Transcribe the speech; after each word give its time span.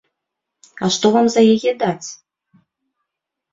А 0.87 0.89
што 0.95 1.05
вам 1.17 1.29
за 1.35 1.41
яе 1.57 1.71
даць? 1.85 2.09